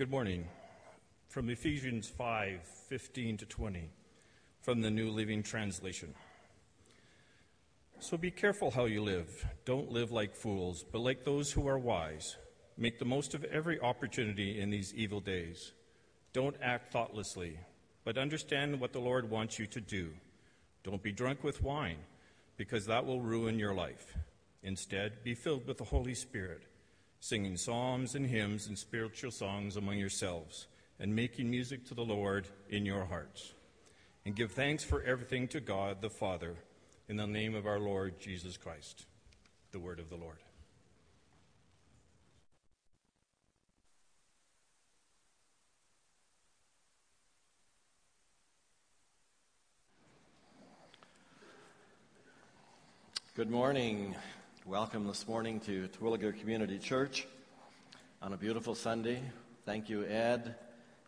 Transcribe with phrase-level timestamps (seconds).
[0.00, 0.48] Good morning.
[1.28, 3.90] From Ephesians 5 15 to 20,
[4.62, 6.14] from the New Living Translation.
[7.98, 9.44] So be careful how you live.
[9.66, 12.38] Don't live like fools, but like those who are wise.
[12.78, 15.72] Make the most of every opportunity in these evil days.
[16.32, 17.58] Don't act thoughtlessly,
[18.02, 20.14] but understand what the Lord wants you to do.
[20.82, 21.98] Don't be drunk with wine,
[22.56, 24.16] because that will ruin your life.
[24.62, 26.62] Instead, be filled with the Holy Spirit,
[27.20, 30.66] singing psalms and hymns and spiritual songs among yourselves,
[30.98, 33.52] and making music to the Lord in your hearts.
[34.24, 36.56] And give thanks for everything to God the Father
[37.08, 39.06] in the name of our Lord Jesus Christ.
[39.72, 40.38] The word of the Lord.
[53.36, 54.14] Good morning.
[54.66, 57.26] Welcome this morning to Terwilliger Community Church
[58.20, 59.22] on a beautiful Sunday.
[59.64, 60.54] Thank you, Ed.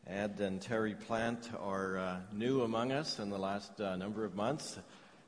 [0.06, 4.34] Ed and Terry Plant are uh, new among us in the last uh, number of
[4.34, 4.78] months.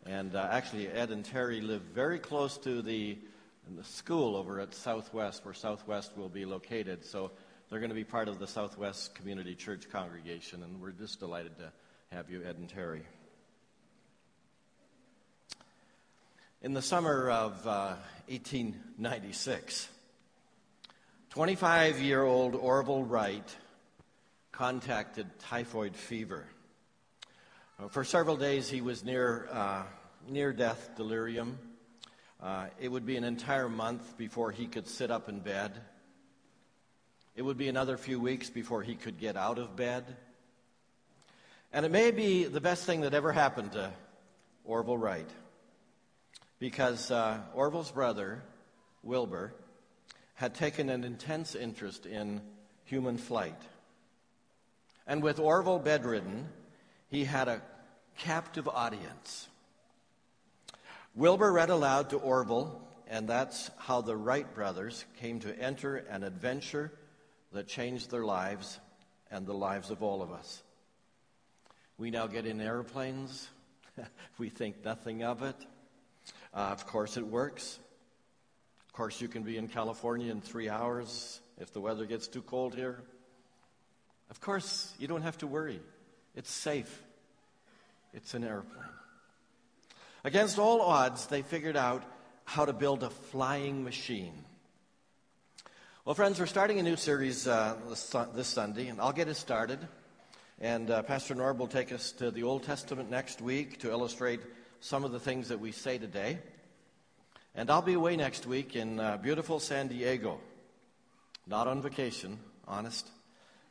[0.06, 3.18] And uh, actually, Ed and Terry live very close to the,
[3.76, 7.04] the, school over at Southwest, where Southwest will be located.
[7.04, 7.30] So
[7.68, 11.58] they're going to be part of the Southwest Community Church congregation, and we're just delighted
[11.58, 11.70] to
[12.10, 13.02] have you, Ed and Terry.
[16.64, 17.94] In the summer of uh,
[18.28, 19.86] 1896,
[21.28, 23.56] 25 year old Orville Wright
[24.50, 26.46] contacted typhoid fever.
[27.78, 29.82] Uh, for several days, he was near uh,
[30.26, 31.58] near death delirium.
[32.42, 35.70] Uh, it would be an entire month before he could sit up in bed.
[37.36, 40.16] It would be another few weeks before he could get out of bed.
[41.74, 43.92] And it may be the best thing that ever happened to
[44.64, 45.28] Orville Wright.
[46.64, 48.42] Because uh, Orville's brother,
[49.02, 49.52] Wilbur,
[50.32, 52.40] had taken an intense interest in
[52.84, 53.60] human flight.
[55.06, 56.48] And with Orville bedridden,
[57.10, 57.60] he had a
[58.16, 59.46] captive audience.
[61.14, 66.22] Wilbur read aloud to Orville, and that's how the Wright brothers came to enter an
[66.22, 66.90] adventure
[67.52, 68.80] that changed their lives
[69.30, 70.62] and the lives of all of us.
[71.98, 73.50] We now get in airplanes.
[74.38, 75.56] we think nothing of it.
[76.52, 77.78] Uh, of course, it works.
[78.86, 82.42] Of course, you can be in California in three hours if the weather gets too
[82.42, 83.02] cold here.
[84.30, 85.80] Of course, you don't have to worry.
[86.34, 87.02] It's safe.
[88.12, 88.84] It's an airplane.
[90.22, 92.02] Against all odds, they figured out
[92.44, 94.44] how to build a flying machine.
[96.04, 99.36] Well, friends, we're starting a new series uh, this, this, Sunday, and I'll get it
[99.36, 99.78] started.
[100.60, 104.40] And uh, Pastor Norb will take us to the Old Testament next week to illustrate
[104.84, 106.38] some of the things that we say today.
[107.54, 110.40] And I'll be away next week in uh, beautiful San Diego.
[111.46, 113.08] Not on vacation, honest,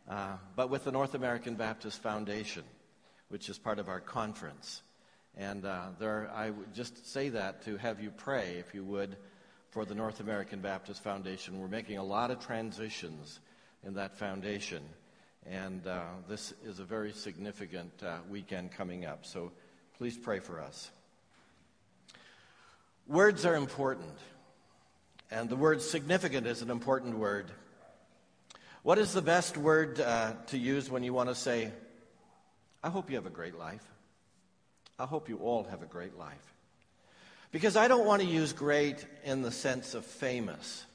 [0.09, 2.63] uh, but with the North American Baptist Foundation,
[3.29, 4.81] which is part of our conference.
[5.37, 9.15] And uh, there, I would just say that to have you pray, if you would,
[9.69, 11.59] for the North American Baptist Foundation.
[11.59, 13.39] We're making a lot of transitions
[13.85, 14.81] in that foundation.
[15.45, 19.27] And uh, this is a very significant uh, weekend coming up.
[19.27, 19.51] So
[19.95, 20.89] please pray for us.
[23.07, 24.17] Words are important.
[25.29, 27.51] And the word significant is an important word.
[28.83, 31.71] What is the best word uh, to use when you want to say,
[32.83, 33.83] I hope you have a great life?
[34.99, 36.53] I hope you all have a great life.
[37.51, 40.85] Because I don't want to use great in the sense of famous,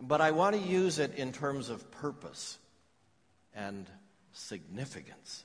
[0.00, 2.58] but I want to use it in terms of purpose
[3.54, 3.86] and
[4.32, 5.44] significance.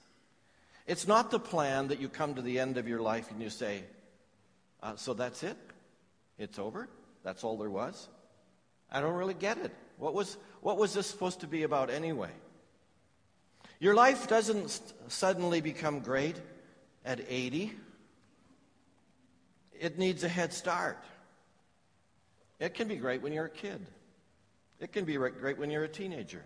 [0.86, 3.50] It's not the plan that you come to the end of your life and you
[3.50, 3.84] say,
[4.82, 5.58] uh, So that's it?
[6.38, 6.88] It's over?
[7.24, 8.10] That's all there was?
[8.92, 9.72] I don't really get it.
[9.98, 12.32] What was, what was this supposed to be about anyway?
[13.80, 16.36] Your life doesn't suddenly become great
[17.04, 17.74] at 80,
[19.80, 21.04] it needs a head start.
[22.60, 23.84] It can be great when you're a kid.
[24.80, 26.44] It can be great when you're a teenager.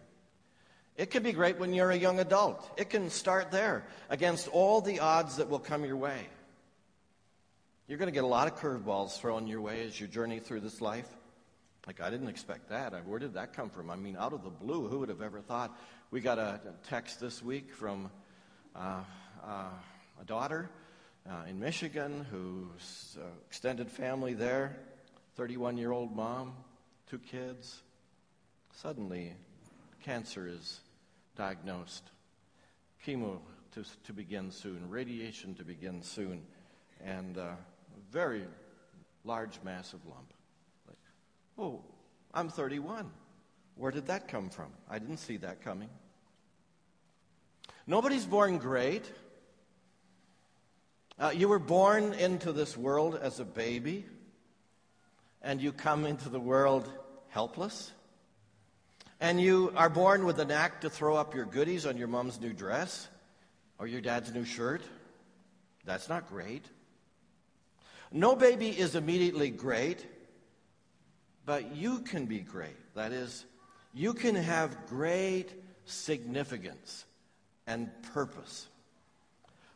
[0.95, 2.71] It can be great when you're a young adult.
[2.77, 6.27] It can start there against all the odds that will come your way.
[7.87, 10.61] You're going to get a lot of curveballs thrown your way as you journey through
[10.61, 11.07] this life.
[11.85, 12.93] Like, I didn't expect that.
[13.05, 13.91] Where did that come from?
[13.91, 15.79] I mean, out of the blue, who would have ever thought?
[16.09, 16.59] We got a
[16.89, 18.09] text this week from
[18.75, 19.01] uh,
[19.45, 19.65] uh,
[20.19, 20.71] a daughter
[21.29, 24.77] uh, in Michigan who's uh, extended family there,
[25.35, 26.53] 31 year old mom,
[27.07, 27.83] two kids.
[28.73, 29.33] Suddenly,
[30.03, 30.79] cancer is
[31.35, 32.09] diagnosed.
[33.05, 33.37] Chemo
[33.75, 36.41] to, to begin soon, radiation to begin soon,
[37.03, 37.51] and uh,
[38.15, 38.45] very
[39.25, 40.33] large, massive lump.
[40.87, 40.97] Like,
[41.57, 41.81] oh,
[42.33, 43.11] I'm 31.
[43.75, 44.67] Where did that come from?
[44.89, 45.89] I didn't see that coming.
[47.85, 49.03] Nobody's born great.
[51.19, 54.05] Uh, you were born into this world as a baby,
[55.41, 56.89] and you come into the world
[57.27, 57.91] helpless.
[59.19, 62.39] And you are born with an act to throw up your goodies on your mom's
[62.39, 63.09] new dress
[63.77, 64.83] or your dad's new shirt.
[65.83, 66.65] That's not great.
[68.11, 70.05] No baby is immediately great,
[71.45, 72.77] but you can be great.
[72.95, 73.45] That is,
[73.93, 75.49] you can have great
[75.85, 77.05] significance
[77.67, 78.67] and purpose.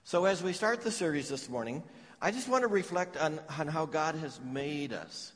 [0.03, 1.83] So, as we start the series this morning,
[2.21, 5.31] I just want to reflect on, on how God has made us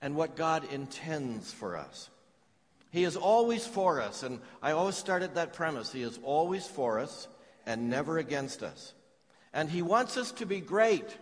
[0.00, 2.08] and what God intends for us.
[2.90, 5.92] He is always for us, and I always start at that premise.
[5.92, 7.28] He is always for us
[7.66, 8.94] and never against us.
[9.52, 11.16] And He wants us to be great,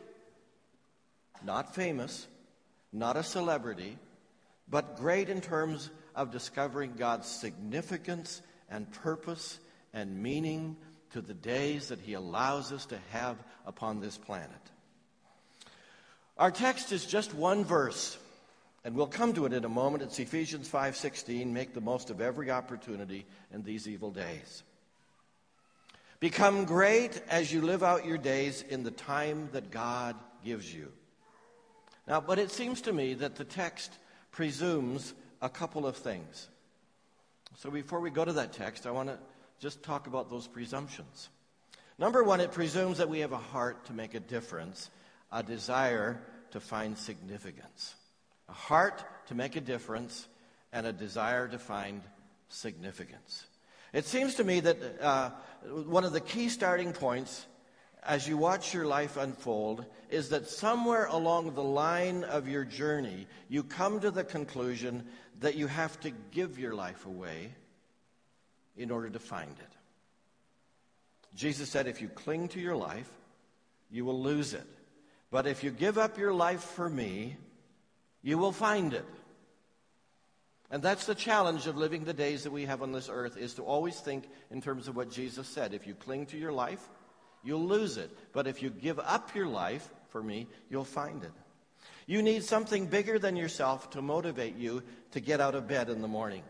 [1.44, 2.26] not famous,
[2.92, 3.98] not a celebrity,
[4.68, 9.58] but great in terms of discovering God's significance and purpose
[9.92, 10.76] and meaning
[11.12, 13.36] to the days that He allows us to have
[13.66, 14.50] upon this planet.
[16.36, 18.18] Our text is just one verse,
[18.84, 20.02] and we'll come to it in a moment.
[20.02, 21.52] It's Ephesians 5:16.
[21.52, 24.64] Make the most of every opportunity in these evil days.
[26.18, 30.92] Become great as you live out your days in the time that God gives you.
[32.06, 33.92] Now, but it seems to me that the text
[34.30, 36.48] presumes a couple of things.
[37.56, 39.18] So before we go to that text, I want to
[39.58, 41.28] just talk about those presumptions.
[41.98, 44.90] Number one, it presumes that we have a heart to make a difference,
[45.30, 46.20] a desire
[46.50, 47.94] to find significance.
[48.48, 50.28] A heart to make a difference,
[50.72, 52.02] and a desire to find
[52.48, 53.46] significance.
[53.92, 55.30] It seems to me that uh,
[55.86, 57.46] one of the key starting points
[58.06, 63.26] as you watch your life unfold is that somewhere along the line of your journey,
[63.48, 65.06] you come to the conclusion
[65.40, 67.52] that you have to give your life away
[68.76, 69.72] in order to find it.
[71.34, 73.10] Jesus said, if you cling to your life,
[73.90, 74.66] you will lose it.
[75.30, 77.36] But if you give up your life for me,
[78.22, 79.04] you will find it.
[80.70, 83.54] And that's the challenge of living the days that we have on this earth is
[83.54, 85.74] to always think in terms of what Jesus said.
[85.74, 86.88] If you cling to your life,
[87.44, 88.10] you'll lose it.
[88.32, 91.32] But if you give up your life for me, you'll find it.
[92.06, 94.82] You need something bigger than yourself to motivate you
[95.12, 96.42] to get out of bed in the morning.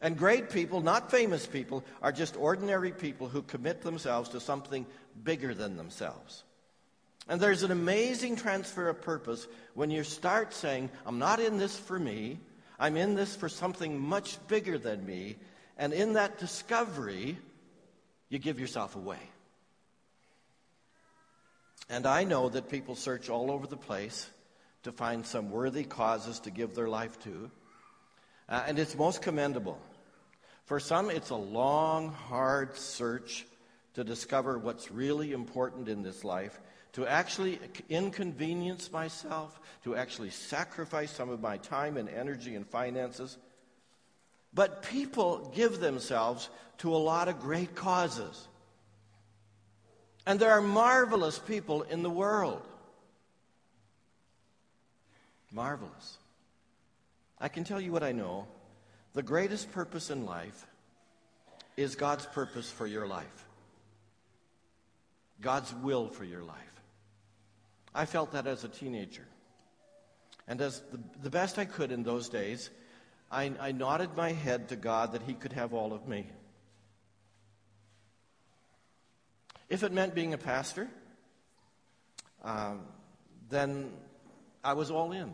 [0.00, 4.86] And great people, not famous people, are just ordinary people who commit themselves to something
[5.22, 6.42] bigger than themselves.
[7.28, 11.78] And there's an amazing transfer of purpose when you start saying, I'm not in this
[11.78, 12.40] for me.
[12.80, 15.36] I'm in this for something much bigger than me.
[15.78, 17.38] And in that discovery,
[18.28, 19.20] you give yourself away.
[21.92, 24.30] And I know that people search all over the place
[24.84, 27.50] to find some worthy causes to give their life to.
[28.48, 29.78] Uh, and it's most commendable.
[30.64, 33.44] For some, it's a long, hard search
[33.92, 36.58] to discover what's really important in this life
[36.94, 37.58] to actually
[37.90, 43.36] inconvenience myself, to actually sacrifice some of my time and energy and finances.
[44.54, 46.48] But people give themselves
[46.78, 48.48] to a lot of great causes.
[50.26, 52.62] And there are marvelous people in the world.
[55.50, 56.18] Marvelous.
[57.40, 58.46] I can tell you what I know.
[59.14, 60.66] The greatest purpose in life
[61.76, 63.46] is God's purpose for your life,
[65.40, 66.56] God's will for your life.
[67.94, 69.26] I felt that as a teenager.
[70.48, 72.70] And as the, the best I could in those days,
[73.30, 76.26] I, I nodded my head to God that He could have all of me.
[79.72, 80.86] If it meant being a pastor,
[82.44, 82.80] um,
[83.48, 83.90] then
[84.62, 85.32] I was all in.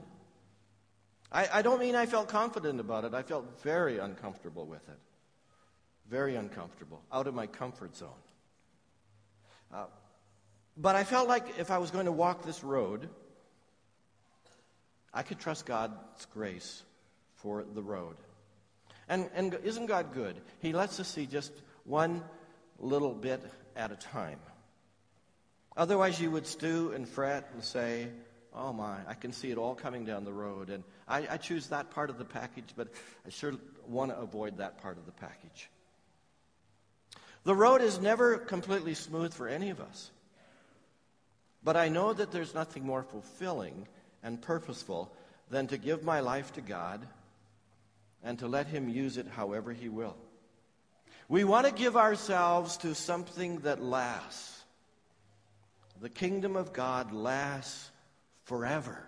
[1.32, 3.14] I, I don't mean I felt confident about it.
[3.14, 4.98] I felt very uncomfortable with it.
[6.08, 8.22] Very uncomfortable, out of my comfort zone.
[9.74, 9.86] Uh,
[10.76, 13.08] but I felt like if I was going to walk this road,
[15.12, 16.84] I could trust God's grace
[17.34, 18.14] for the road.
[19.08, 20.36] And, and isn't God good?
[20.60, 21.50] He lets us see just
[21.82, 22.22] one
[22.78, 23.42] little bit
[23.78, 24.40] at a time.
[25.76, 28.08] Otherwise, you would stew and fret and say,
[28.52, 30.68] Oh my, I can see it all coming down the road.
[30.68, 32.88] And I, I choose that part of the package, but
[33.24, 33.52] I sure
[33.86, 35.70] want to avoid that part of the package.
[37.44, 40.10] The road is never completely smooth for any of us.
[41.62, 43.86] But I know that there's nothing more fulfilling
[44.22, 45.12] and purposeful
[45.50, 47.06] than to give my life to God
[48.24, 50.16] and to let Him use it however He will.
[51.28, 54.64] We want to give ourselves to something that lasts.
[56.00, 57.90] The kingdom of God lasts
[58.44, 59.06] forever.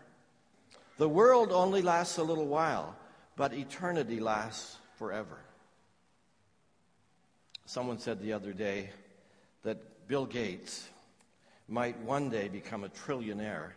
[0.99, 2.95] The world only lasts a little while,
[3.37, 5.39] but eternity lasts forever.
[7.65, 8.91] Someone said the other day
[9.63, 10.89] that Bill Gates
[11.69, 13.71] might one day become a trillionaire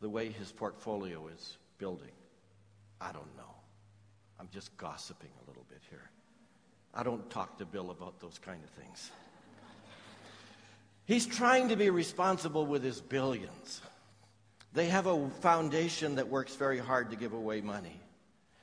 [0.00, 2.12] the way his portfolio is building.
[3.00, 3.54] I don't know.
[4.40, 6.10] I'm just gossiping a little bit here.
[6.94, 9.10] I don't talk to Bill about those kind of things.
[11.06, 13.82] He's trying to be responsible with his billions.
[14.72, 18.00] They have a foundation that works very hard to give away money.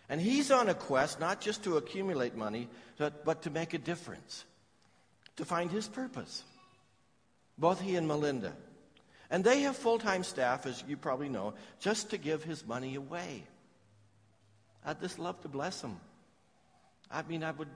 [0.09, 3.77] And he's on a quest not just to accumulate money, but, but to make a
[3.77, 4.43] difference,
[5.37, 6.43] to find his purpose.
[7.57, 8.53] Both he and Melinda.
[9.29, 12.95] And they have full time staff, as you probably know, just to give his money
[12.95, 13.43] away.
[14.85, 15.95] I'd just love to bless him.
[17.09, 17.69] I mean, I would,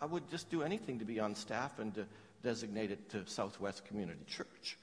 [0.00, 2.06] I would just do anything to be on staff and to
[2.42, 4.76] designate it to Southwest Community Church.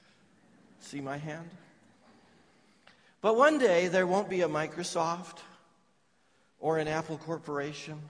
[0.80, 1.50] See my hand?
[3.20, 5.38] But one day there won't be a Microsoft
[6.60, 8.00] or an Apple Corporation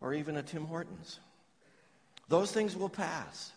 [0.00, 1.20] or even a Tim Hortons.
[2.28, 3.52] Those things will pass.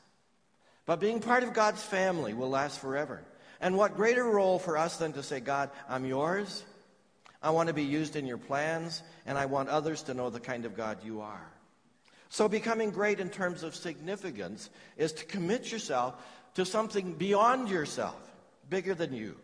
[0.86, 3.22] But being part of God's family will last forever.
[3.62, 6.64] And what greater role for us than to say, God, I'm yours.
[7.42, 10.40] I want to be used in your plans, and I want others to know the
[10.40, 11.53] kind of God you are.
[12.34, 16.16] So, becoming great in terms of significance is to commit yourself
[16.56, 18.20] to something beyond yourself,
[18.72, 19.36] bigger than you.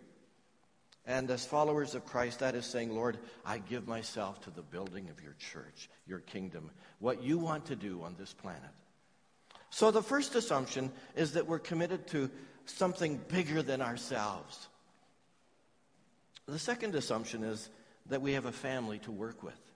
[1.05, 5.07] And as followers of Christ, that is saying, Lord, I give myself to the building
[5.09, 8.71] of your church, your kingdom, what you want to do on this planet.
[9.69, 12.31] So the first assumption is that we're committed to
[12.65, 14.67] something bigger than ourselves.
[16.47, 17.69] The second assumption is
[18.07, 19.68] that we have a family to work with.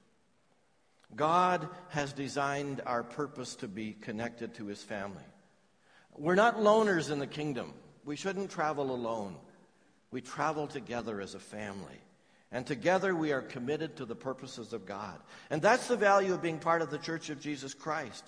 [1.16, 5.24] God has designed our purpose to be connected to his family.
[6.16, 7.74] We're not loners in the kingdom.
[8.06, 9.36] We shouldn't travel alone.
[10.12, 12.00] We travel together as a family.
[12.52, 15.20] And together we are committed to the purposes of God.
[15.50, 18.24] And that's the value of being part of the Church of Jesus Christ.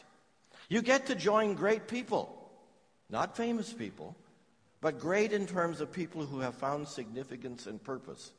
[0.68, 2.36] You get to join great people,
[3.10, 4.16] not famous people,
[4.82, 8.32] but great in terms of people who have found significance and purpose.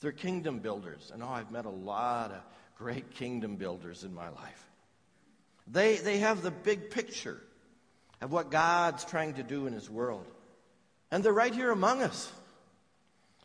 [0.00, 1.10] They're kingdom builders.
[1.14, 2.42] And oh, I've met a lot of
[2.76, 4.66] great kingdom builders in my life.
[5.66, 7.40] They, they have the big picture
[8.20, 10.26] of what God's trying to do in His world.
[11.10, 12.30] And they're right here among us.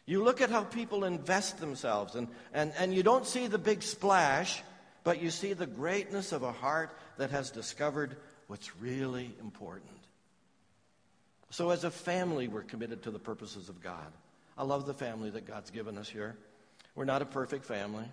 [0.06, 3.84] You look at how people invest themselves, and, and, and you don't see the big
[3.84, 4.62] splash,
[5.04, 8.18] but you see the greatness of a heart that has discovered
[8.48, 9.92] what's really important.
[11.52, 14.12] So, as a family, we're committed to the purposes of God.
[14.58, 16.36] I love the family that God's given us here.
[16.96, 18.06] We're not a perfect family.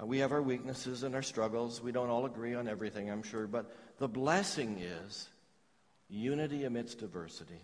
[0.00, 1.82] Uh, we have our weaknesses and our struggles.
[1.82, 3.46] We don't all agree on everything, I'm sure.
[3.46, 5.28] But the blessing is
[6.08, 7.60] unity amidst diversity.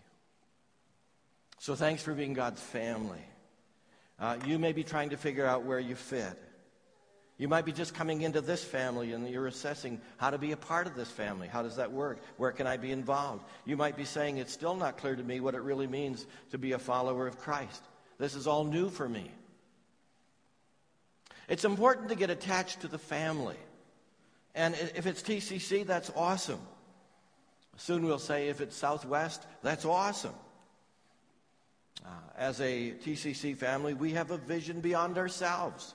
[1.58, 3.22] So, thanks for being God's family.
[4.18, 6.38] Uh, you may be trying to figure out where you fit.
[7.38, 10.56] You might be just coming into this family and you're assessing how to be a
[10.56, 11.48] part of this family.
[11.48, 12.20] How does that work?
[12.36, 13.44] Where can I be involved?
[13.64, 16.58] You might be saying, It's still not clear to me what it really means to
[16.58, 17.82] be a follower of Christ.
[18.18, 19.30] This is all new for me.
[21.48, 23.56] It's important to get attached to the family.
[24.54, 26.60] And if it's TCC, that's awesome.
[27.76, 30.34] Soon we'll say if it's Southwest, that's awesome.
[32.04, 35.94] Uh, as a TCC family, we have a vision beyond ourselves.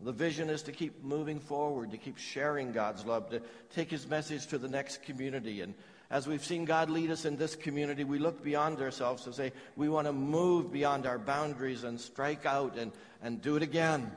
[0.00, 3.42] The vision is to keep moving forward, to keep sharing God's love, to
[3.74, 5.60] take His message to the next community.
[5.60, 5.74] And
[6.10, 9.52] as we've seen God lead us in this community, we look beyond ourselves to say,
[9.76, 12.92] we want to move beyond our boundaries and strike out and,
[13.22, 14.10] and do it again.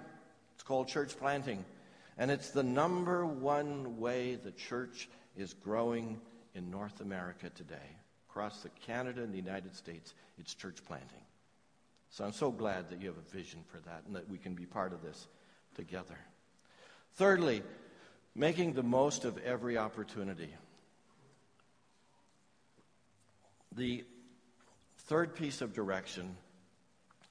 [0.71, 1.65] Called church planting.
[2.17, 6.21] And it's the number one way the church is growing
[6.55, 7.75] in North America today
[8.29, 11.25] across the Canada and the United States, it's church planting.
[12.09, 14.53] So I'm so glad that you have a vision for that and that we can
[14.53, 15.27] be part of this
[15.75, 16.17] together.
[17.15, 17.63] Thirdly,
[18.33, 20.55] making the most of every opportunity.
[23.75, 24.05] The
[24.99, 26.37] third piece of direction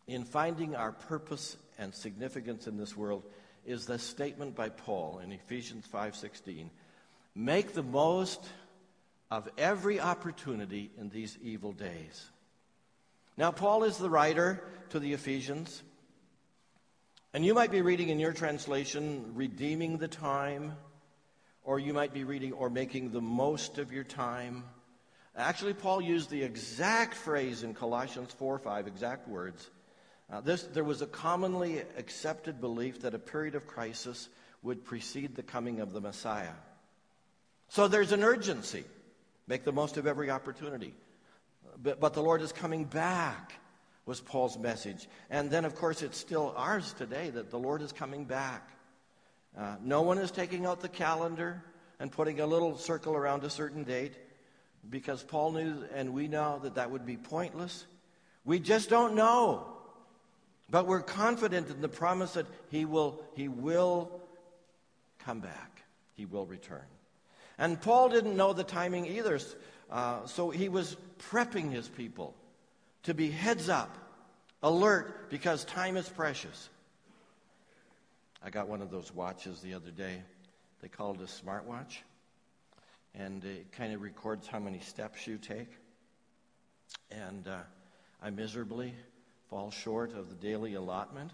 [0.06, 3.25] in finding our purpose and significance in this world
[3.67, 6.71] is the statement by Paul in Ephesians 5:16,
[7.35, 8.49] "Make the most
[9.31, 12.31] of every opportunity in these evil days.
[13.37, 15.83] Now, Paul is the writer to the Ephesians,
[17.33, 20.77] and you might be reading in your translation, redeeming the time,
[21.63, 24.65] or you might be reading, or making the most of your time.
[25.37, 29.71] Actually, Paul used the exact phrase in Colossians 4 5, exact words.
[30.33, 34.29] Uh, this, there was a commonly accepted belief that a period of crisis
[34.63, 36.53] would precede the coming of the Messiah.
[37.69, 38.85] So there's an urgency.
[39.47, 40.95] Make the most of every opportunity.
[41.83, 43.55] But, but the Lord is coming back,
[44.07, 45.09] was Paul's message.
[45.31, 48.71] And then, of course, it's still ours today that the Lord is coming back.
[49.59, 51.65] Uh, no one is taking out the calendar
[51.99, 54.15] and putting a little circle around a certain date
[54.89, 57.87] because Paul knew and we know that that would be pointless.
[58.45, 59.80] We just don't know.
[60.71, 64.21] But we're confident in the promise that he will, he will
[65.19, 65.83] come back.
[66.15, 66.85] He will return.
[67.59, 69.41] And Paul didn't know the timing either,
[69.91, 70.97] uh, so he was
[71.31, 72.35] prepping his people
[73.03, 73.97] to be heads up,
[74.62, 76.69] alert, because time is precious.
[78.43, 80.23] I got one of those watches the other day.
[80.81, 81.99] They call it a smartwatch.
[83.15, 85.69] And it kind of records how many steps you take.
[87.11, 87.59] And uh,
[88.23, 88.95] I miserably
[89.50, 91.33] fall short of the daily allotment.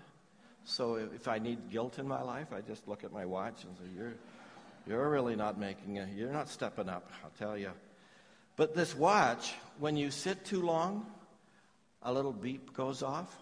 [0.65, 3.77] So if I need guilt in my life, I just look at my watch and
[3.77, 4.15] say, You're,
[4.87, 6.09] you're really not making it.
[6.17, 7.71] You're not stepping up, I'll tell you.
[8.57, 11.07] But this watch, when you sit too long,
[12.03, 13.33] a little beep goes off,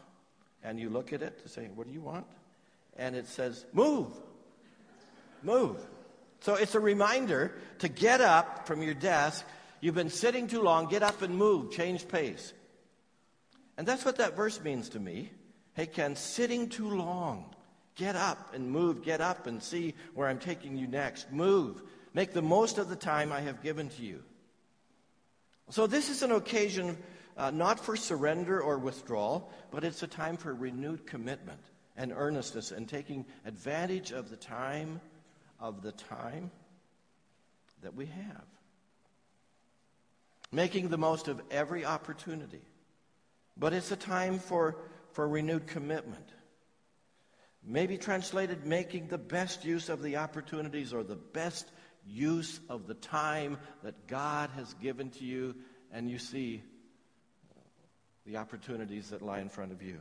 [0.62, 2.26] and you look at it to say, What do you want?
[2.96, 4.08] and it says, Move.
[5.42, 5.78] Move.
[6.40, 9.44] So it's a reminder to get up from your desk.
[9.80, 10.88] You've been sitting too long.
[10.88, 11.72] Get up and move.
[11.72, 12.52] Change pace.
[13.76, 15.30] And that's what that verse means to me.
[15.74, 17.54] Hey, Ken, sitting too long.
[17.96, 19.02] Get up and move.
[19.02, 21.32] Get up and see where I'm taking you next.
[21.32, 21.82] Move.
[22.12, 24.22] Make the most of the time I have given to you.
[25.70, 26.96] So, this is an occasion
[27.36, 31.60] uh, not for surrender or withdrawal, but it's a time for renewed commitment
[31.96, 35.00] and earnestness and taking advantage of the time
[35.58, 36.50] of the time
[37.82, 38.44] that we have.
[40.52, 42.62] Making the most of every opportunity.
[43.56, 44.76] But it's a time for,
[45.12, 46.28] for renewed commitment.
[47.66, 51.70] Maybe translated, making the best use of the opportunities or the best
[52.06, 55.54] use of the time that God has given to you,
[55.92, 56.62] and you see
[58.26, 60.00] the opportunities that lie in front of you.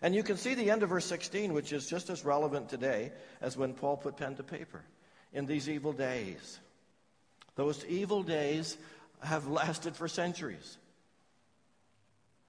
[0.00, 3.12] And you can see the end of verse 16, which is just as relevant today
[3.40, 4.82] as when Paul put pen to paper.
[5.32, 6.58] In these evil days.
[7.54, 8.78] Those evil days
[9.22, 10.78] have lasted for centuries.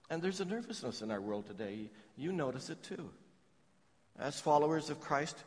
[0.10, 1.90] And there's a nervousness in our world today.
[2.18, 3.10] You notice it too.
[4.18, 5.38] As followers of Christ,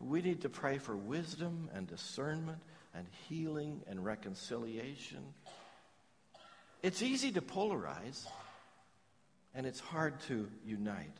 [0.00, 2.58] we need to pray for wisdom and discernment
[2.94, 5.24] and healing and reconciliation.
[6.82, 8.26] It's easy to polarize,
[9.54, 11.16] and it's hard to unite.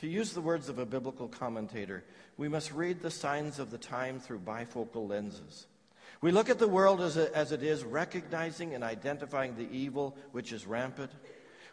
[0.00, 2.04] To use the words of a biblical commentator,
[2.36, 5.66] we must read the signs of the time through bifocal lenses.
[6.20, 10.66] We look at the world as, it is, recognizing and identifying the evil which is
[10.66, 11.10] rampant.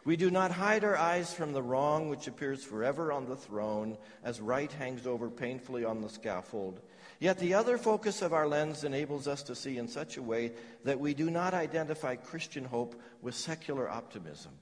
[0.06, 3.98] We do not hide our eyes from the wrong which appears forever on the throne,
[4.22, 6.80] as right hangs over painfully on the scaffold.
[7.18, 10.52] Yet the other focus of our lens enables us to see in such a way
[10.84, 14.52] that we do not identify Christian hope with secular optimism.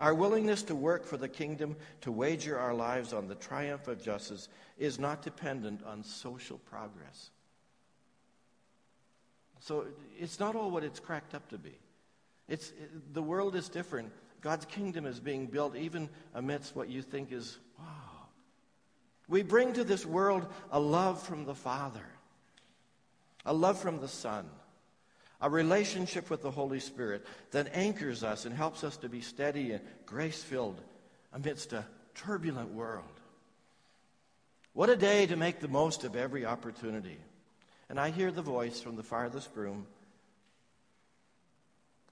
[0.00, 4.02] Our willingness to work for the kingdom, to wager our lives on the triumph of
[4.02, 7.30] justice, is not dependent on social progress.
[9.60, 9.86] So
[10.18, 11.78] it's not all what it's cracked up to be.
[12.48, 12.72] It's,
[13.12, 14.10] the world is different.
[14.44, 17.86] God's kingdom is being built even amidst what you think is, wow.
[19.26, 22.04] We bring to this world a love from the Father,
[23.46, 24.48] a love from the Son
[25.40, 29.72] a relationship with the Holy Spirit that anchors us and helps us to be steady
[29.72, 30.80] and grace filled
[31.34, 33.04] amidst a turbulent world.
[34.72, 37.18] What a day to make the most of every opportunity.
[37.90, 39.86] And I hear the voice from the farthest room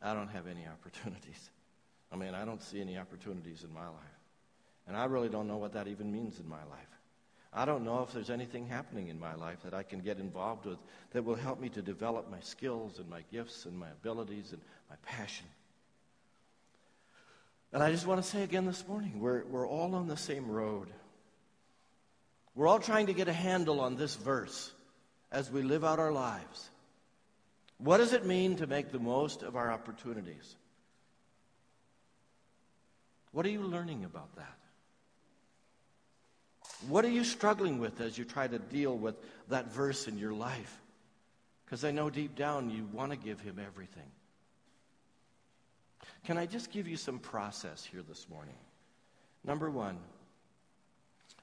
[0.02, 1.50] I don't have any opportunities.
[2.12, 4.20] I mean, I don't see any opportunities in my life.
[4.86, 6.88] And I really don't know what that even means in my life.
[7.54, 10.64] I don't know if there's anything happening in my life that I can get involved
[10.64, 10.78] with
[11.12, 14.60] that will help me to develop my skills and my gifts and my abilities and
[14.88, 15.46] my passion.
[17.72, 20.50] And I just want to say again this morning we're, we're all on the same
[20.50, 20.88] road.
[22.54, 24.72] We're all trying to get a handle on this verse
[25.30, 26.68] as we live out our lives.
[27.78, 30.56] What does it mean to make the most of our opportunities?
[33.32, 34.58] What are you learning about that?
[36.88, 39.14] What are you struggling with as you try to deal with
[39.48, 40.80] that verse in your life?
[41.64, 44.10] Because I know deep down you want to give him everything.
[46.24, 48.54] Can I just give you some process here this morning?
[49.44, 49.98] Number one,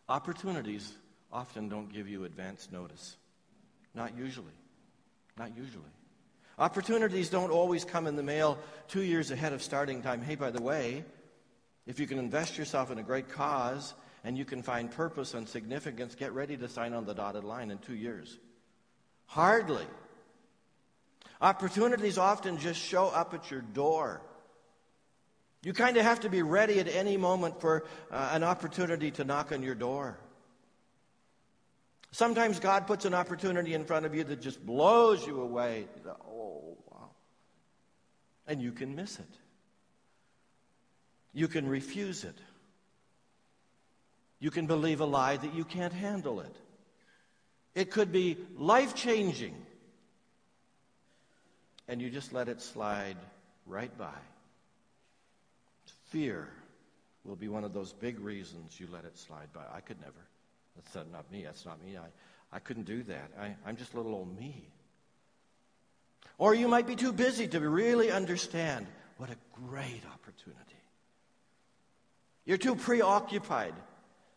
[0.08, 0.94] opportunities
[1.32, 3.18] often don't give you advance notice.
[3.96, 4.54] Not usually.
[5.38, 5.84] Not usually.
[6.58, 10.22] Opportunities don't always come in the mail two years ahead of starting time.
[10.22, 11.06] Hey, by the way,
[11.90, 15.50] if you can invest yourself in a great cause and you can find purpose and
[15.50, 18.38] significance, get ready to sign on the dotted line in two years.
[19.26, 19.88] Hardly.
[21.42, 24.22] Opportunities often just show up at your door.
[25.64, 29.24] You kind of have to be ready at any moment for uh, an opportunity to
[29.24, 30.20] knock on your door.
[32.12, 35.88] Sometimes God puts an opportunity in front of you that just blows you away.
[36.08, 37.10] Oh, wow.
[38.46, 39.40] And you can miss it.
[41.34, 42.36] You can refuse it.
[44.40, 46.56] You can believe a lie that you can't handle it.
[47.76, 49.56] It could be life changing.
[51.88, 53.18] And you just let it slide
[53.66, 54.18] right by.
[56.10, 56.48] Fear
[57.24, 59.64] will be one of those big reasons you let it slide by.
[59.74, 60.14] I could never.
[60.76, 61.44] That's not me.
[61.44, 61.98] That's not me.
[61.98, 62.08] I,
[62.56, 63.32] I couldn't do that.
[63.40, 64.70] I, I'm just little old me.
[66.38, 68.88] Or you might be too busy to really understand
[69.18, 69.36] what a
[69.68, 70.80] great opportunity.
[72.46, 73.74] You're too preoccupied.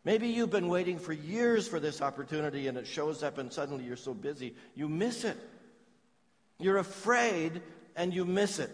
[0.05, 3.85] Maybe you've been waiting for years for this opportunity and it shows up and suddenly
[3.85, 5.37] you're so busy, you miss it.
[6.59, 7.63] You're afraid
[7.97, 8.71] and you miss it.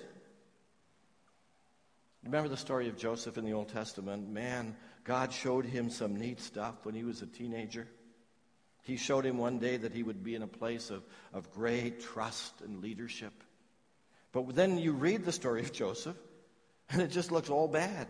[2.25, 4.29] Remember the story of Joseph in the Old Testament?
[4.29, 7.87] Man, God showed him some neat stuff when he was a teenager.
[8.83, 12.01] He showed him one day that he would be in a place of, of great
[12.01, 13.33] trust and leadership.
[14.33, 16.17] But then you read the story of Joseph,
[16.91, 18.09] and it just looks all bad.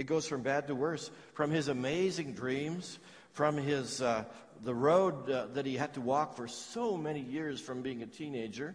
[0.00, 1.10] It goes from bad to worse.
[1.34, 2.98] From his amazing dreams,
[3.32, 4.24] from his, uh,
[4.62, 8.06] the road uh, that he had to walk for so many years from being a
[8.06, 8.74] teenager,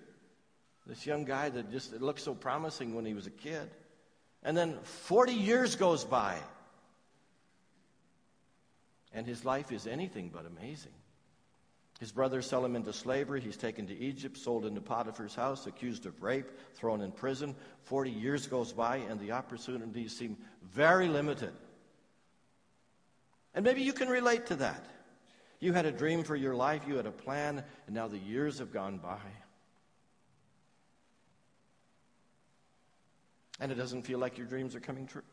[0.86, 3.72] this young guy that just looked so promising when he was a kid.
[4.44, 6.38] And then 40 years goes by.
[9.12, 10.94] And his life is anything but amazing.
[12.00, 13.40] His brothers sell him into slavery.
[13.40, 17.56] He's taken to Egypt, sold into Potiphar's house, accused of rape, thrown in prison.
[17.84, 21.54] 40 years goes by, and the opportunities seem very limited.
[23.54, 24.86] And maybe you can relate to that.
[25.62, 28.60] You had a dream for your life, you had a plan, and now the years
[28.60, 29.20] have gone by.
[33.60, 35.24] and it doesn't feel like your dreams are coming true.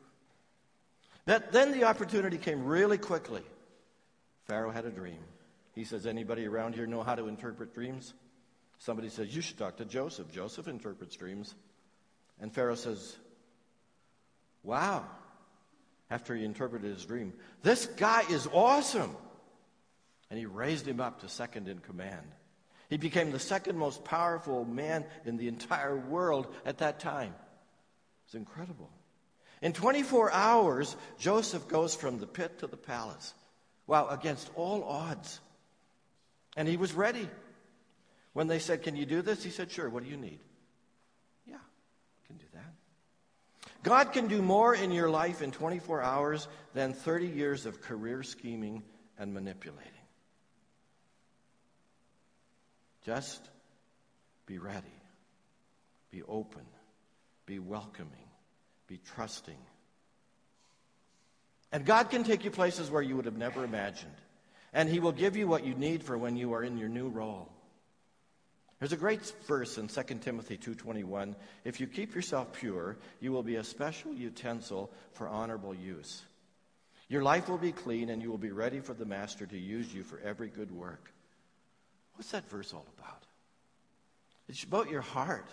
[1.27, 3.42] That, then the opportunity came really quickly.
[4.44, 5.18] Pharaoh had a dream.
[5.74, 8.14] He says, Anybody around here know how to interpret dreams?
[8.78, 10.32] Somebody says, You should talk to Joseph.
[10.32, 11.54] Joseph interprets dreams.
[12.40, 13.16] And Pharaoh says,
[14.62, 15.04] Wow.
[16.11, 17.32] After he interpreted his dream,
[17.62, 19.16] this guy is awesome.
[20.28, 22.26] And he raised him up to second in command.
[22.90, 27.35] He became the second most powerful man in the entire world at that time.
[28.26, 28.90] It's incredible.
[29.62, 33.32] In 24 hours, Joseph goes from the pit to the palace.
[33.87, 35.40] Wow, against all odds.
[36.56, 37.28] And he was ready.
[38.32, 39.42] When they said, Can you do this?
[39.42, 39.88] He said, Sure.
[39.88, 40.40] What do you need?
[41.46, 43.72] Yeah, I can do that.
[43.82, 48.22] God can do more in your life in 24 hours than 30 years of career
[48.22, 48.82] scheming
[49.18, 49.90] and manipulating.
[53.04, 53.48] Just
[54.46, 54.86] be ready,
[56.10, 56.62] be open,
[57.46, 58.28] be welcoming,
[58.86, 59.58] be trusting.
[61.72, 64.12] And God can take you places where you would have never imagined.
[64.72, 67.08] And He will give you what you need for when you are in your new
[67.08, 67.50] role.
[68.82, 73.44] There's a great verse in 2 Timothy 2:21, if you keep yourself pure, you will
[73.44, 76.20] be a special utensil for honorable use.
[77.08, 79.94] Your life will be clean and you will be ready for the master to use
[79.94, 81.12] you for every good work.
[82.14, 83.22] What's that verse all about?
[84.48, 85.46] It's about your heart.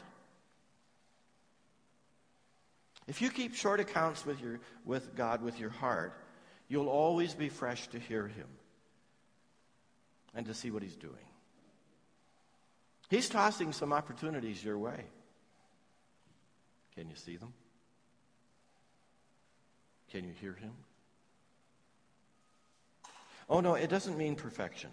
[3.08, 6.14] If you keep short accounts with, your, with God with your heart,
[6.68, 8.48] you'll always be fresh to hear Him
[10.36, 11.16] and to see what He's doing.
[13.10, 15.06] He's tossing some opportunities your way.
[16.96, 17.54] Can you see them?
[20.12, 20.74] Can you hear Him?
[23.50, 24.92] Oh, no, it doesn't mean perfection.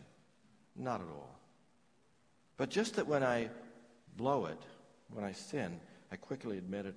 [0.75, 1.39] Not at all.
[2.57, 3.51] But just that when I
[4.17, 4.61] blow it,
[5.13, 5.79] when I sin,
[6.11, 6.95] I quickly admit it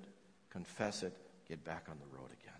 [0.49, 1.13] confess it,
[1.47, 2.54] get back on the road again.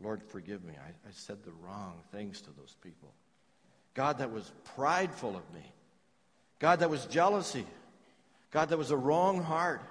[0.00, 0.74] Lord, forgive me.
[0.76, 3.12] I, I said the wrong things to those people.
[3.98, 5.72] God that was prideful of me.
[6.60, 7.66] God that was jealousy.
[8.52, 9.82] God that was a wrong heart.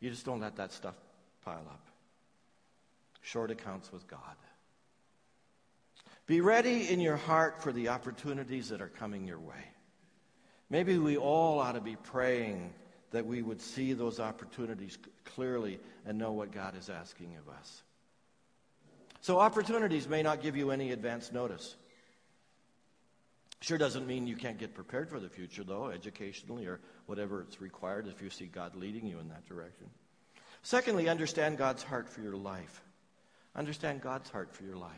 [0.00, 0.94] You just don't let that stuff
[1.44, 1.86] pile up.
[3.20, 4.20] Short accounts with God.
[6.26, 9.66] Be ready in your heart for the opportunities that are coming your way.
[10.70, 12.72] Maybe we all ought to be praying
[13.10, 14.96] that we would see those opportunities
[15.26, 17.82] clearly and know what God is asking of us.
[19.20, 21.76] So, opportunities may not give you any advance notice.
[23.60, 27.60] Sure doesn't mean you can't get prepared for the future, though, educationally or whatever it's
[27.60, 29.86] required if you see God leading you in that direction.
[30.62, 32.82] Secondly, understand God's heart for your life.
[33.54, 34.90] Understand God's heart for your life.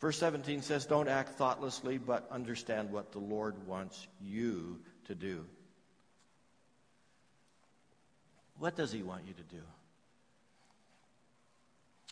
[0.00, 5.44] Verse 17 says, Don't act thoughtlessly, but understand what the Lord wants you to do.
[8.58, 9.62] What does He want you to do?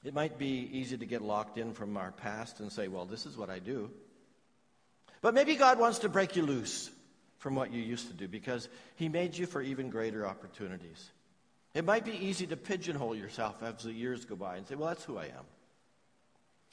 [0.04, 3.26] It might be easy to get locked in from our past and say, well, this
[3.26, 3.90] is what I do.
[5.20, 6.90] But maybe God wants to break you loose
[7.38, 11.10] from what you used to do because He made you for even greater opportunities.
[11.74, 14.88] It might be easy to pigeonhole yourself as the years go by and say, well,
[14.88, 15.44] that's who I am.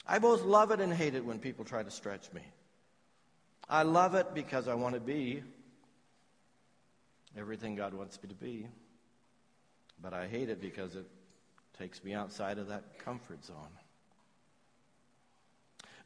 [0.06, 2.42] I both love it and hate it when people try to stretch me.
[3.68, 5.42] I love it because I want to be
[7.36, 8.66] everything God wants me to be.
[10.00, 11.06] But I hate it because it
[11.78, 13.56] takes me outside of that comfort zone.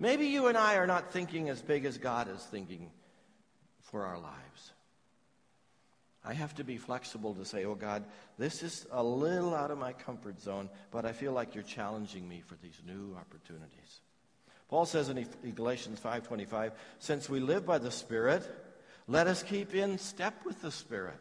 [0.01, 2.91] Maybe you and I are not thinking as big as God is thinking
[3.83, 4.73] for our lives.
[6.25, 8.05] I have to be flexible to say, oh God,
[8.39, 12.29] this is a little out of my comfort zone, but I feel like you're challenging
[12.29, 14.01] me for these new opportunities.
[14.69, 18.49] Paul says in Galatians 5:25, since we live by the Spirit,
[19.07, 21.21] let us keep in step with the Spirit.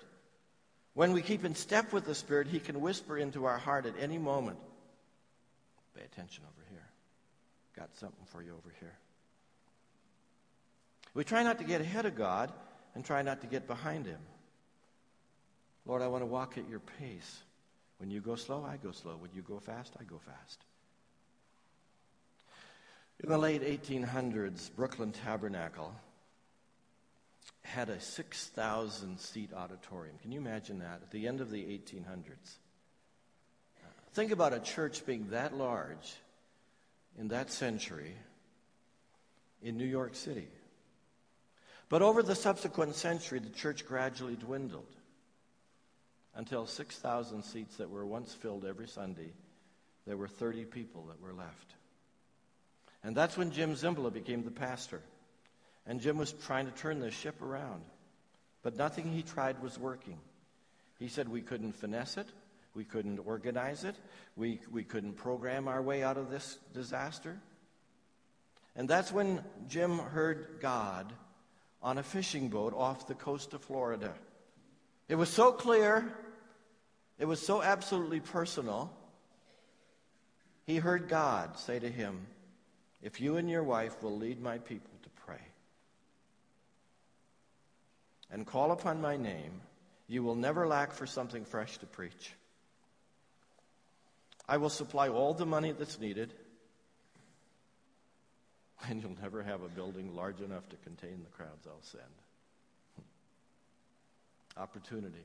[0.94, 3.96] When we keep in step with the Spirit, he can whisper into our heart at
[4.00, 4.60] any moment.
[5.96, 6.59] Pay attention over.
[7.80, 8.98] Got something for you over here.
[11.14, 12.52] We try not to get ahead of God
[12.94, 14.20] and try not to get behind him.
[15.86, 17.42] Lord, I want to walk at your pace.
[17.98, 19.16] When you go slow, I go slow.
[19.16, 20.60] When you go fast, I go fast.
[23.24, 25.96] In the late 1800s, Brooklyn Tabernacle
[27.64, 30.18] had a 6,000 seat auditorium.
[30.22, 31.00] Can you imagine that?
[31.02, 32.58] At the end of the 1800s.
[34.12, 36.14] Think about a church being that large
[37.18, 38.16] in that century
[39.62, 40.48] in New York City.
[41.90, 44.86] But over the subsequent century, the church gradually dwindled
[46.36, 49.32] until 6,000 seats that were once filled every Sunday,
[50.06, 51.74] there were 30 people that were left.
[53.04, 55.02] And that's when Jim Cymbala became the pastor.
[55.86, 57.82] And Jim was trying to turn the ship around.
[58.62, 60.20] But nothing he tried was working.
[61.00, 62.28] He said we couldn't finesse it,
[62.80, 63.98] we couldn't organize it,
[64.38, 67.38] we, we couldn't program our way out of this disaster.
[68.74, 71.12] And that's when Jim heard God
[71.84, 74.14] on a fishing boat off the coast of Florida.
[75.10, 76.10] It was so clear,
[77.18, 78.94] it was so absolutely personal.
[80.66, 82.28] He heard God say to him,
[83.02, 85.42] If you and your wife will lead my people to pray
[88.32, 89.60] and call upon my name,
[90.08, 92.36] you will never lack for something fresh to preach.
[94.50, 96.34] I will supply all the money that's needed,
[98.88, 102.04] and you'll never have a building large enough to contain the crowds I'll send.
[104.58, 105.24] Opportunity.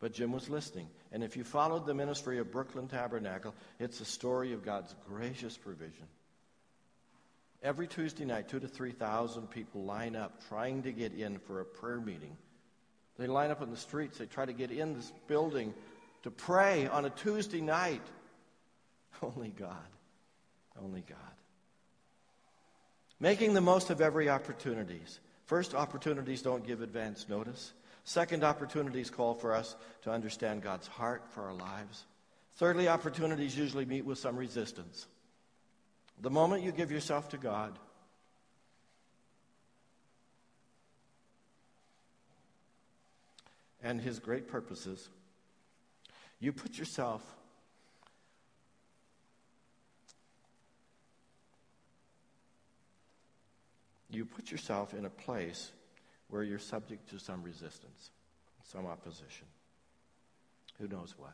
[0.00, 0.88] But Jim was listening.
[1.12, 5.56] And if you followed the ministry of Brooklyn Tabernacle, it's a story of God's gracious
[5.56, 6.08] provision.
[7.62, 11.64] Every Tuesday night, two to 3,000 people line up trying to get in for a
[11.64, 12.36] prayer meeting.
[13.16, 14.18] They line up in the streets.
[14.18, 15.72] They try to get in this building
[16.22, 18.02] to pray on a Tuesday night.
[19.22, 19.76] Only God.
[20.82, 21.18] Only God.
[23.20, 25.20] Making the most of every opportunities.
[25.46, 27.72] First, opportunities don't give advance notice.
[28.04, 32.04] Second, opportunities call for us to understand God's heart for our lives.
[32.56, 35.06] Thirdly, opportunities usually meet with some resistance.
[36.20, 37.78] The moment you give yourself to God,
[43.82, 45.08] and His great purposes,
[46.42, 47.22] you put yourself
[54.10, 55.70] you put yourself in a place
[56.28, 58.10] where you're subject to some resistance,
[58.64, 59.46] some opposition.
[60.78, 61.32] Who knows what?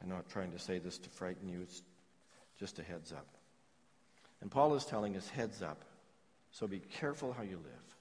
[0.00, 1.82] I'm not trying to say this to frighten you, it's
[2.60, 3.26] just a heads up.
[4.40, 5.84] And Paul is telling us heads up,
[6.50, 7.96] so be careful how you live.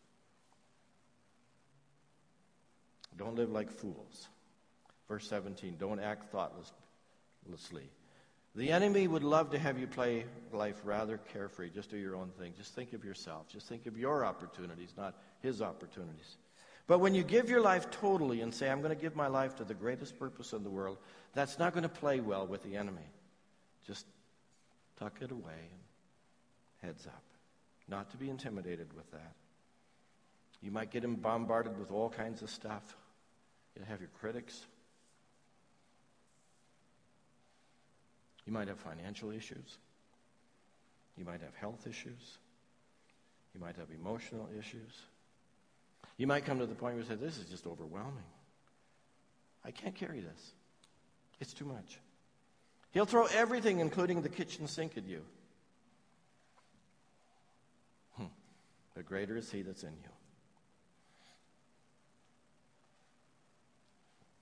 [3.18, 4.28] Don't live like fools.
[5.12, 7.90] Verse 17, don't act thoughtlessly.
[8.56, 11.70] The enemy would love to have you play life rather carefree.
[11.70, 12.54] Just do your own thing.
[12.58, 13.50] Just think of yourself.
[13.50, 16.38] Just think of your opportunities, not his opportunities.
[16.88, 19.58] But when you give your life totally and say, I'm going to give my life
[19.58, 20.98] to the greatest purpose in the world,
[21.34, 23.10] that's not going to play well with the enemy.
[23.86, 24.06] Just
[24.98, 25.42] tuck it away
[26.82, 27.24] and heads up.
[27.90, 29.34] Not to be intimidated with that.
[30.62, 32.96] You might get him bombarded with all kinds of stuff.
[33.76, 34.68] You'll have your critics.
[38.46, 39.78] You might have financial issues.
[41.18, 42.38] You might have health issues.
[43.54, 44.98] You might have emotional issues.
[46.18, 48.24] You might come to the point where you say, This is just overwhelming.
[49.64, 50.52] I can't carry this.
[51.40, 52.00] It's too much.
[52.92, 55.22] He'll throw everything, including the kitchen sink, at you.
[58.18, 58.26] Hmm.
[58.96, 60.10] But greater is He that's in you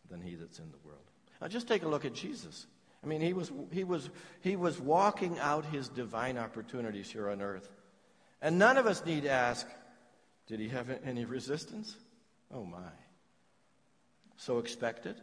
[0.09, 1.03] than He that's in the world.
[1.41, 2.65] Now, just take a look at Jesus.
[3.03, 4.09] I mean, he was, he was,
[4.41, 7.69] he was walking out his divine opportunities here on earth.
[8.41, 9.67] And none of us need ask,
[10.47, 11.95] did he have any resistance?
[12.53, 12.91] Oh my.
[14.37, 15.17] So expect it.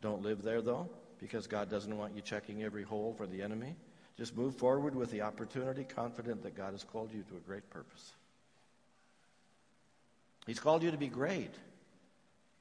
[0.00, 0.88] Don't live there though,
[1.18, 3.76] because God doesn't want you checking every hole for the enemy.
[4.16, 7.68] Just move forward with the opportunity, confident that God has called you to a great
[7.70, 8.12] purpose.
[10.46, 11.54] He's called you to be great,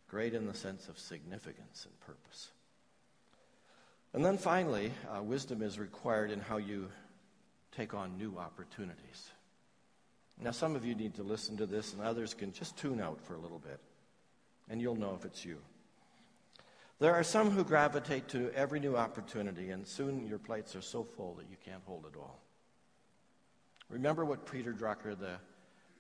[0.10, 2.50] great in the sense of significance and purpose.
[4.14, 6.90] And then finally, uh, wisdom is required in how you
[7.72, 9.32] take on new opportunities.
[10.40, 13.20] Now, some of you need to listen to this, and others can just tune out
[13.22, 13.80] for a little bit,
[14.70, 15.58] and you'll know if it's you.
[17.00, 21.04] There are some who gravitate to every new opportunity, and soon your plates are so
[21.04, 22.40] full that you can't hold it all.
[23.90, 25.38] Remember what Peter Drucker, the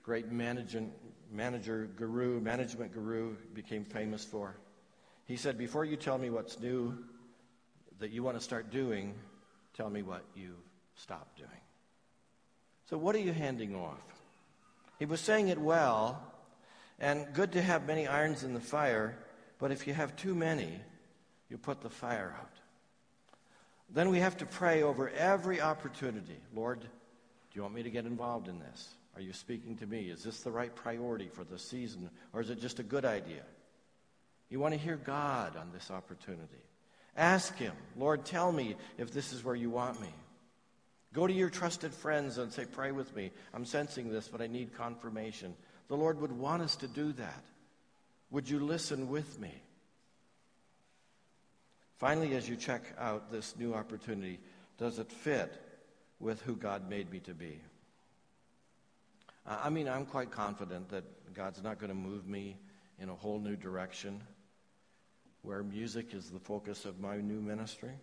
[0.01, 0.85] great manager,
[1.31, 4.55] manager guru, management guru, became famous for?
[5.25, 6.97] He said, Before you tell me what's new
[7.99, 9.15] that you want to start doing,
[9.73, 10.55] tell me what you
[10.95, 11.49] stopped doing.
[12.89, 14.01] So, what are you handing off?
[14.99, 16.21] He was saying it well,
[16.99, 19.17] and good to have many irons in the fire,
[19.59, 20.79] but if you have too many,
[21.49, 22.51] you put the fire out.
[23.89, 26.37] Then we have to pray over every opportunity.
[26.53, 26.87] Lord, do
[27.53, 28.89] you want me to get involved in this?
[29.15, 30.09] Are you speaking to me?
[30.09, 33.43] Is this the right priority for the season, or is it just a good idea?
[34.49, 36.61] You want to hear God on this opportunity.
[37.17, 40.13] Ask Him, Lord, tell me if this is where you want me.
[41.13, 43.31] Go to your trusted friends and say, Pray with me.
[43.53, 45.55] I'm sensing this, but I need confirmation.
[45.87, 47.43] The Lord would want us to do that.
[48.29, 49.53] Would you listen with me?
[51.97, 54.39] Finally, as you check out this new opportunity,
[54.77, 55.51] does it fit
[56.19, 57.59] with who God made me to be?
[59.47, 61.03] I mean, I'm quite confident that
[61.33, 62.57] God's not going to move me
[62.99, 64.21] in a whole new direction
[65.43, 67.93] where music is the focus of my new ministry.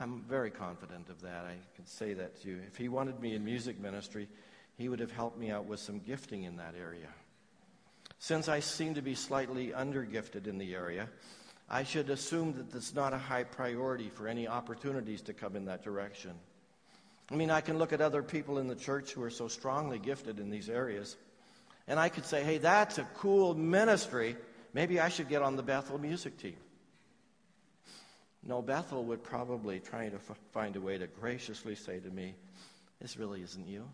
[0.00, 1.44] I'm very confident of that.
[1.44, 2.60] I can say that to you.
[2.66, 4.28] If he wanted me in music ministry,
[4.76, 7.08] he would have helped me out with some gifting in that area.
[8.18, 11.08] Since I seem to be slightly undergifted in the area,
[11.68, 15.64] I should assume that it's not a high priority for any opportunities to come in
[15.66, 16.32] that direction.
[17.30, 19.98] I mean, I can look at other people in the church who are so strongly
[19.98, 21.16] gifted in these areas,
[21.88, 24.36] and I could say, hey, that's a cool ministry.
[24.74, 26.56] Maybe I should get on the Bethel music team.
[28.44, 32.34] No, Bethel would probably try to f- find a way to graciously say to me,
[33.00, 33.84] This really isn't you.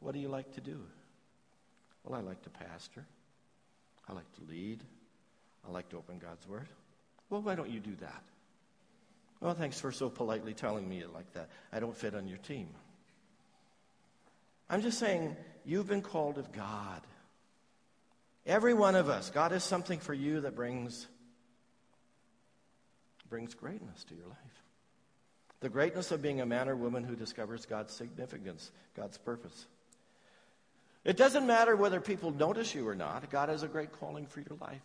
[0.00, 0.80] What do you like to do?
[2.04, 3.04] Well, I like to pastor.
[4.08, 4.80] I like to lead.
[5.66, 6.68] I like to open God's Word.
[7.28, 8.22] Well, why don't you do that?
[9.40, 11.48] Well, thanks for so politely telling me it like that.
[11.72, 12.68] I don't fit on your team.
[14.70, 17.02] I'm just saying, you've been called of God.
[18.48, 19.30] Every one of us.
[19.30, 21.06] God has something for you that brings
[23.28, 24.62] brings greatness to your life.
[25.60, 29.66] The greatness of being a man or woman who discovers God's significance, God's purpose.
[31.04, 34.40] It doesn't matter whether people notice you or not, God has a great calling for
[34.40, 34.80] your life.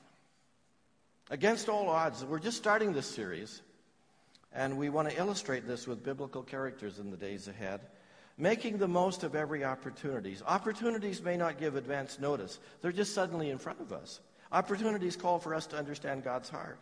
[1.30, 3.62] Against all odds, we're just starting this series,
[4.52, 7.80] and we want to illustrate this with biblical characters in the days ahead.
[8.38, 10.42] Making the most of every opportunities.
[10.46, 12.60] Opportunities may not give advance notice.
[12.82, 14.22] They're just suddenly in front of us.
[14.52, 16.80] Opportunities call for us to understand God's heart.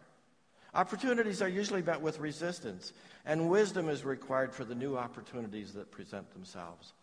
[0.74, 2.94] Opportunities are usually met with resistance,
[3.26, 6.94] and wisdom is required for the new opportunities that present themselves.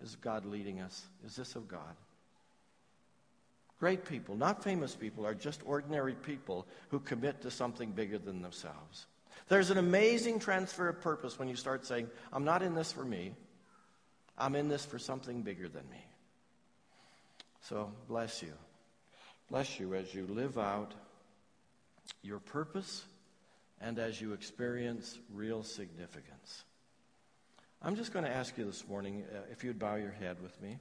[0.00, 1.06] Is God leading us?
[1.24, 1.96] Is this of God?
[3.80, 8.42] Great people, not famous people, are just ordinary people who commit to something bigger than
[8.42, 9.06] themselves.
[9.48, 13.04] There's an amazing transfer of purpose when you start saying, I'm not in this for
[13.04, 13.32] me,
[14.38, 16.04] I'm in this for something bigger than me.
[17.62, 18.52] So, bless you.
[19.50, 20.92] Bless you as you live out
[22.22, 23.04] your purpose
[23.80, 26.64] and as you experience real significance.
[27.82, 30.60] I'm just going to ask you this morning uh, if you'd bow your head with
[30.60, 30.78] me.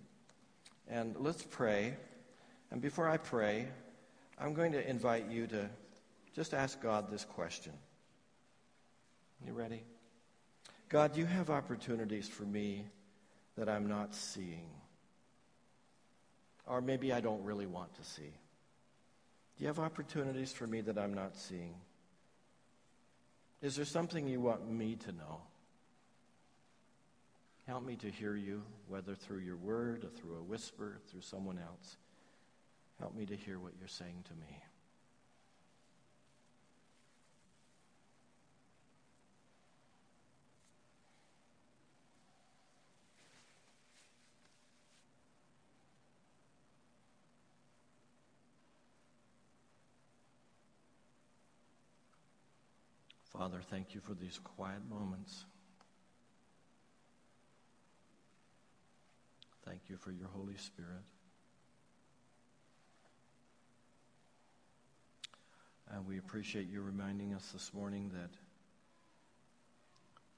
[0.87, 1.95] And let's pray.
[2.71, 3.67] And before I pray,
[4.39, 5.69] I'm going to invite you to
[6.35, 7.73] just ask God this question.
[9.45, 9.83] You ready?
[10.89, 12.86] God, you have opportunities for me
[13.58, 14.70] that I'm not seeing.
[16.68, 18.34] Or maybe I don't really want to see.
[19.58, 21.76] Do you have opportunities for me that I'm not seeing?
[23.62, 25.41] Is there something you want me to know?
[27.68, 31.58] Help me to hear you, whether through your word or through a whisper, through someone
[31.58, 31.97] else.
[32.99, 34.62] Help me to hear what you're saying to me.
[53.45, 55.45] Father, thank you for these quiet moments.
[59.63, 61.03] Thank you for your Holy Spirit.
[65.91, 68.31] And we appreciate you reminding us this morning that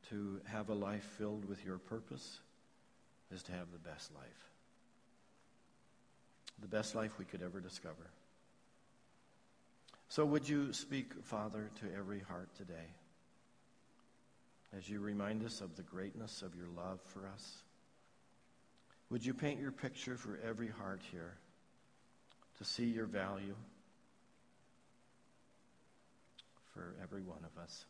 [0.09, 2.41] to have a life filled with your purpose
[3.33, 4.51] is to have the best life.
[6.59, 8.09] The best life we could ever discover.
[10.09, 12.93] So, would you speak, Father, to every heart today
[14.75, 17.57] as you remind us of the greatness of your love for us?
[19.09, 21.33] Would you paint your picture for every heart here
[22.57, 23.55] to see your value
[26.73, 27.85] for every one of us?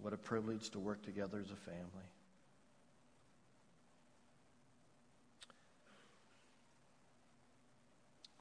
[0.00, 2.08] What a privilege to work together as a family.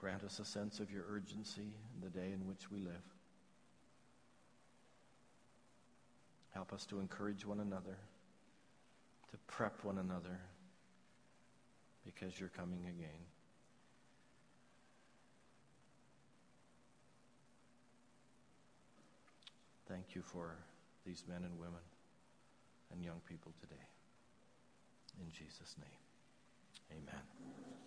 [0.06, 3.02] Grant us a sense of your urgency in the day in which we live.
[6.54, 7.98] Help us to encourage one another,
[9.32, 10.40] to prep one another,
[12.06, 13.20] because you're coming again.
[19.90, 20.56] Thank you for
[21.04, 21.82] these men and women
[22.94, 23.88] and young people today.
[25.20, 27.85] In Jesus' name, amen.